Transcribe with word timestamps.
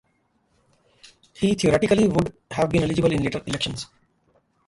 He 1.33 1.53
theoretically 1.53 2.05
also 2.05 2.15
would 2.15 2.33
have 2.49 2.69
been 2.71 2.81
eligible 2.81 3.11
in 3.11 3.21
later 3.21 3.43
elections. 3.45 3.85